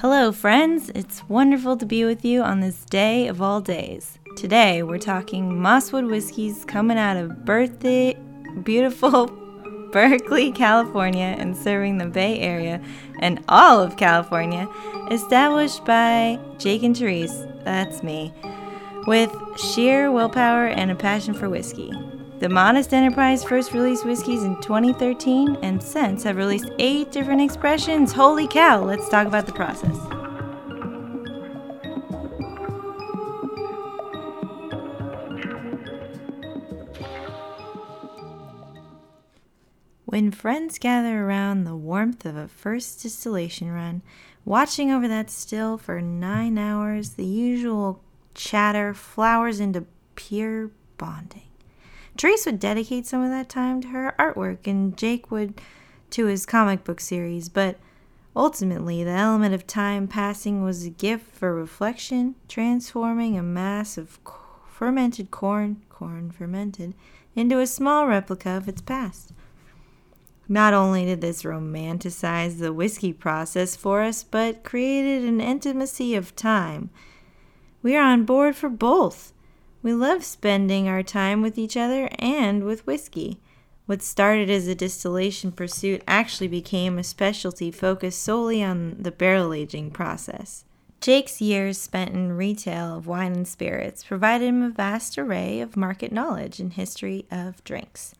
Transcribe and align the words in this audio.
Hello, 0.00 0.32
friends. 0.32 0.90
It's 0.94 1.28
wonderful 1.28 1.76
to 1.76 1.84
be 1.84 2.06
with 2.06 2.24
you 2.24 2.40
on 2.40 2.60
this 2.60 2.86
day 2.86 3.28
of 3.28 3.42
all 3.42 3.60
days. 3.60 4.18
Today, 4.34 4.82
we're 4.82 4.96
talking 4.96 5.52
Mosswood 5.52 6.08
whiskeys 6.08 6.64
coming 6.64 6.96
out 6.96 7.18
of 7.18 7.44
birthday, 7.44 8.16
beautiful 8.62 9.26
Berkeley, 9.92 10.52
California, 10.52 11.36
and 11.38 11.54
serving 11.54 11.98
the 11.98 12.06
Bay 12.06 12.40
Area 12.40 12.80
and 13.18 13.44
all 13.46 13.82
of 13.82 13.98
California, 13.98 14.66
established 15.10 15.84
by 15.84 16.38
Jake 16.56 16.82
and 16.82 16.96
Therese, 16.96 17.44
that's 17.64 18.02
me, 18.02 18.32
with 19.06 19.30
sheer 19.58 20.10
willpower 20.10 20.68
and 20.68 20.90
a 20.90 20.94
passion 20.94 21.34
for 21.34 21.50
whiskey. 21.50 21.92
The 22.40 22.48
Modest 22.48 22.94
Enterprise 22.94 23.44
first 23.44 23.74
released 23.74 24.06
whiskeys 24.06 24.44
in 24.44 24.58
2013 24.62 25.58
and 25.62 25.82
since 25.82 26.22
have 26.22 26.38
released 26.38 26.70
eight 26.78 27.12
different 27.12 27.42
expressions. 27.42 28.12
Holy 28.12 28.48
cow, 28.48 28.82
let's 28.82 29.10
talk 29.10 29.26
about 29.26 29.44
the 29.44 29.52
process. 29.52 29.94
When 40.06 40.30
friends 40.30 40.78
gather 40.78 41.22
around 41.22 41.64
the 41.64 41.76
warmth 41.76 42.24
of 42.24 42.36
a 42.36 42.48
first 42.48 43.02
distillation 43.02 43.70
run, 43.70 44.00
watching 44.46 44.90
over 44.90 45.06
that 45.08 45.28
still 45.28 45.76
for 45.76 46.00
nine 46.00 46.56
hours, 46.56 47.10
the 47.10 47.26
usual 47.26 48.02
chatter 48.32 48.94
flowers 48.94 49.60
into 49.60 49.84
pure 50.14 50.70
bonding. 50.96 51.49
Therese 52.18 52.46
would 52.46 52.60
dedicate 52.60 53.06
some 53.06 53.22
of 53.22 53.30
that 53.30 53.48
time 53.48 53.80
to 53.80 53.88
her 53.88 54.14
artwork, 54.18 54.66
and 54.66 54.96
Jake 54.96 55.30
would 55.30 55.60
to 56.10 56.26
his 56.26 56.44
comic 56.44 56.84
book 56.84 57.00
series, 57.00 57.48
but 57.48 57.78
ultimately, 58.36 59.02
the 59.04 59.10
element 59.10 59.54
of 59.54 59.66
time 59.66 60.08
passing 60.08 60.62
was 60.62 60.84
a 60.84 60.90
gift 60.90 61.34
for 61.34 61.54
reflection, 61.54 62.34
transforming 62.48 63.38
a 63.38 63.42
mass 63.42 63.96
of 63.96 64.18
fermented 64.68 65.30
corn, 65.30 65.82
corn 65.88 66.30
fermented, 66.30 66.94
into 67.36 67.58
a 67.58 67.66
small 67.66 68.06
replica 68.06 68.50
of 68.50 68.68
its 68.68 68.80
past. 68.80 69.32
Not 70.48 70.74
only 70.74 71.04
did 71.04 71.20
this 71.20 71.44
romanticize 71.44 72.58
the 72.58 72.72
whiskey 72.72 73.12
process 73.12 73.76
for 73.76 74.02
us, 74.02 74.24
but 74.24 74.64
created 74.64 75.22
an 75.22 75.40
intimacy 75.40 76.16
of 76.16 76.34
time. 76.34 76.90
We 77.82 77.94
are 77.94 78.02
on 78.02 78.24
board 78.24 78.56
for 78.56 78.68
both. 78.68 79.32
We 79.82 79.94
love 79.94 80.24
spending 80.24 80.88
our 80.88 81.02
time 81.02 81.40
with 81.40 81.56
each 81.56 81.76
other 81.76 82.10
and 82.18 82.64
with 82.64 82.86
whiskey. 82.86 83.40
What 83.86 84.02
started 84.02 84.50
as 84.50 84.68
a 84.68 84.74
distillation 84.74 85.52
pursuit 85.52 86.02
actually 86.06 86.48
became 86.48 86.98
a 86.98 87.02
specialty 87.02 87.70
focused 87.70 88.22
solely 88.22 88.62
on 88.62 88.96
the 89.00 89.10
barrel 89.10 89.54
aging 89.54 89.90
process. 89.90 90.64
Jake's 91.00 91.40
years 91.40 91.78
spent 91.78 92.12
in 92.12 92.36
retail 92.36 92.98
of 92.98 93.06
wine 93.06 93.32
and 93.32 93.48
spirits 93.48 94.04
provided 94.04 94.46
him 94.46 94.62
a 94.62 94.68
vast 94.68 95.16
array 95.16 95.60
of 95.60 95.78
market 95.78 96.12
knowledge 96.12 96.60
and 96.60 96.74
history 96.74 97.24
of 97.30 97.64
drinks. 97.64 98.14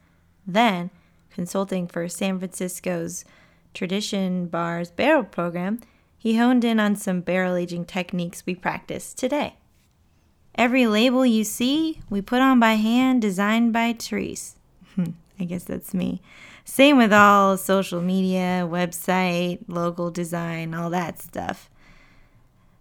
Then, 0.46 0.88
consulting 1.30 1.86
for 1.86 2.08
San 2.08 2.38
Francisco's 2.38 3.24
Tradition 3.74 4.46
Bar's 4.46 4.90
barrel 4.90 5.24
program, 5.24 5.80
he 6.16 6.38
honed 6.38 6.64
in 6.64 6.80
on 6.80 6.96
some 6.96 7.20
barrel 7.20 7.54
aging 7.54 7.84
techniques 7.84 8.44
we 8.46 8.54
practice 8.54 9.12
today. 9.12 9.56
Every 10.60 10.86
label 10.86 11.24
you 11.24 11.42
see, 11.42 12.02
we 12.10 12.20
put 12.20 12.42
on 12.42 12.60
by 12.60 12.74
hand, 12.74 13.22
designed 13.22 13.72
by 13.72 13.94
Therese. 13.94 14.56
I 15.40 15.44
guess 15.44 15.64
that's 15.64 15.94
me. 15.94 16.20
Same 16.66 16.98
with 16.98 17.14
all 17.14 17.56
social 17.56 18.02
media, 18.02 18.68
website, 18.70 19.60
logo 19.68 20.10
design, 20.10 20.74
all 20.74 20.90
that 20.90 21.18
stuff. 21.18 21.70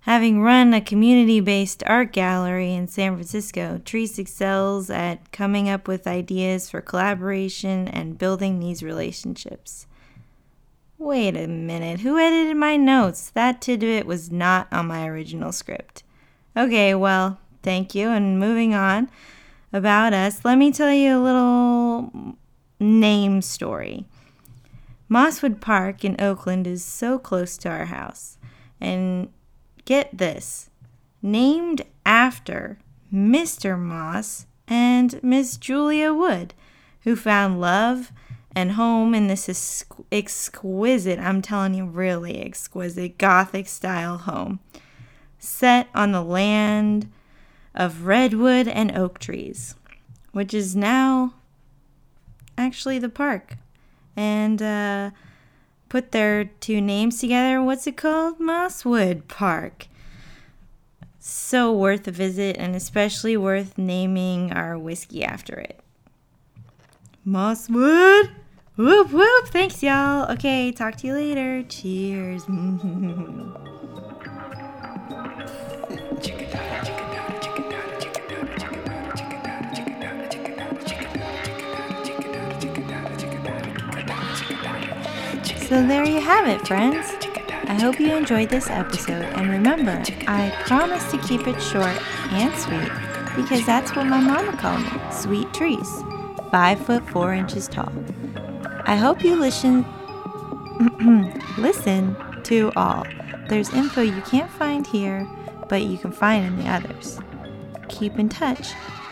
Having 0.02 0.42
run 0.42 0.74
a 0.74 0.82
community 0.82 1.40
based 1.40 1.82
art 1.86 2.12
gallery 2.12 2.74
in 2.74 2.90
San 2.90 3.14
Francisco, 3.14 3.80
Therese 3.86 4.20
excels 4.20 4.90
at 4.90 5.32
coming 5.32 5.70
up 5.70 5.88
with 5.88 6.06
ideas 6.06 6.70
for 6.70 6.82
collaboration 6.82 7.88
and 7.88 8.18
building 8.18 8.60
these 8.60 8.84
relationships. 8.84 9.88
Wait 10.98 11.38
a 11.38 11.48
minute, 11.48 12.02
who 12.02 12.20
edited 12.20 12.58
my 12.58 12.76
notes? 12.76 13.30
That 13.30 13.62
tidbit 13.62 14.06
was 14.06 14.30
not 14.30 14.68
on 14.70 14.88
my 14.88 15.08
original 15.08 15.54
script. 15.54 16.04
Okay, 16.58 16.94
well, 16.94 17.40
thank 17.64 17.96
you. 17.96 18.10
And 18.10 18.40
moving 18.40 18.74
on 18.74 19.10
about 19.72 20.14
us, 20.14 20.44
let 20.44 20.58
me 20.58 20.72
tell 20.72 20.94
you 20.94 21.18
a 21.18 21.24
little 21.24 22.36
name 22.80 23.42
story. 23.42 24.06
Mosswood 25.10 25.60
Park 25.60 26.06
in 26.06 26.16
Oakland 26.20 26.68
is 26.68 26.84
so 26.84 27.18
close 27.18 27.58
to 27.58 27.70
our 27.70 27.86
house. 27.86 28.38
And 28.80 29.30
get 29.86 30.18
this 30.18 30.70
named 31.22 31.82
after 32.06 32.78
Mr. 33.14 33.78
Moss 33.78 34.46
and 34.68 35.22
Miss 35.24 35.58
Julia 35.58 36.14
Wood, 36.14 36.54
who 37.02 37.16
found 37.16 37.60
love 37.60 38.12
and 38.56 38.74
home 38.74 39.14
in 39.14 39.28
this 39.28 39.84
exquisite, 40.12 41.20
I'm 41.20 41.42
telling 41.42 41.74
you, 41.74 41.86
really 41.86 42.42
exquisite 42.42 43.18
Gothic 43.18 43.68
style 43.68 44.20
home 44.20 44.60
set 45.40 45.88
on 45.96 46.12
the 46.12 46.22
land 46.22 47.10
of 47.80 48.06
redwood 48.06 48.68
and 48.68 48.96
oak 48.96 49.18
trees, 49.18 49.74
which 50.34 50.54
is 50.54 50.76
now 50.76 51.34
actually 52.58 53.00
the 53.00 53.10
park. 53.10 53.56
And 54.18 54.62
uh, 54.62 55.12
put 55.88 56.12
their 56.12 56.44
two 56.46 56.82
names 56.82 57.20
together. 57.22 57.64
What's 57.64 57.88
it 57.88 57.96
called? 57.96 58.38
Mosswood 58.38 59.30
Park. 59.30 59.88
So 61.20 61.72
worth 61.72 62.06
a 62.08 62.12
visit 62.12 62.58
and 62.58 62.76
especially 62.76 63.38
worth 63.38 63.78
naming 63.78 64.52
our 64.52 64.78
whiskey 64.78 65.24
after 65.24 65.56
it. 65.56 65.80
Mosswood! 67.26 68.32
Whoop 68.76 69.12
whoop! 69.12 69.48
Thanks, 69.48 69.82
y'all. 69.84 70.30
Okay, 70.32 70.72
talk 70.72 70.96
to 70.98 71.08
you 71.08 71.14
later. 71.14 71.64
Cheers. 71.64 72.44
So 85.70 85.86
there 85.86 86.04
you 86.04 86.20
have 86.20 86.48
it, 86.48 86.68
friends. 86.68 87.14
I 87.66 87.80
hope 87.80 88.00
you 88.00 88.16
enjoyed 88.16 88.50
this 88.50 88.72
episode, 88.72 89.22
and 89.22 89.52
remember, 89.52 90.02
I 90.28 90.50
promise 90.66 91.12
to 91.12 91.20
keep 91.20 91.46
it 91.46 91.62
short 91.62 91.96
and 92.32 92.52
sweet 92.60 92.92
because 93.36 93.64
that's 93.68 93.96
what 93.96 94.08
my 94.08 94.20
mama 94.20 94.58
called 94.58 94.82
me, 94.82 95.00
Sweet 95.12 95.54
trees, 95.54 95.88
five 96.50 96.84
foot 96.84 97.08
four 97.08 97.36
inches 97.36 97.68
tall. 97.68 97.94
I 98.86 98.96
hope 98.96 99.24
you 99.24 99.36
listen, 99.36 99.86
listen 101.60 102.18
to 102.46 102.72
all. 102.76 103.06
There's 103.48 103.72
info 103.72 104.02
you 104.02 104.24
can't 104.24 104.50
find 104.50 104.88
here, 104.88 105.28
but 105.70 105.84
you 105.84 106.00
can 106.00 106.12
find 106.12 106.48
in 106.48 106.58
the 106.58 106.68
others. 106.68 107.20
Keep 107.90 108.18
in 108.18 108.28
touch. 108.28 108.70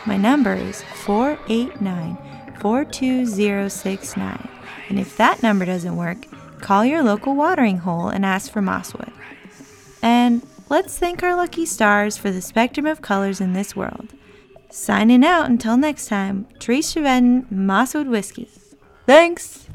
My 0.07 0.17
number 0.17 0.55
is 0.55 0.81
489 1.05 2.17
42069. 2.59 4.49
And 4.89 4.99
if 4.99 5.17
that 5.17 5.43
number 5.43 5.63
doesn't 5.63 5.95
work, 5.95 6.17
Call 6.61 6.85
your 6.85 7.03
local 7.03 7.35
watering 7.35 7.79
hole 7.79 8.09
and 8.09 8.25
ask 8.25 8.51
for 8.51 8.61
mosswood. 8.61 9.11
And 10.01 10.45
let's 10.69 10.97
thank 10.97 11.23
our 11.23 11.35
lucky 11.35 11.65
stars 11.65 12.17
for 12.17 12.31
the 12.31 12.41
spectrum 12.41 12.85
of 12.85 13.01
colors 13.01 13.39
in 13.41 13.53
this 13.53 13.75
world. 13.75 14.13
Signing 14.69 15.23
out 15.23 15.49
until 15.49 15.77
next 15.77 16.07
time, 16.07 16.45
Therese 16.59 16.93
Chevedden, 16.93 17.51
Mosswood 17.51 18.09
Whiskey. 18.09 18.49
Thanks! 19.05 19.66